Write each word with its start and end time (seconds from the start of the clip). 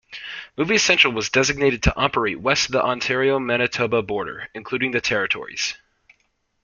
Movie 0.57 0.79
Central 0.79 1.13
was 1.13 1.29
designated 1.29 1.83
to 1.83 1.95
operate 1.95 2.39
west 2.39 2.65
of 2.65 2.71
the 2.71 2.83
Ontario-Manitoba 2.83 4.01
border, 4.01 4.49
including 4.55 4.89
the 4.89 4.99
territories. 4.99 5.75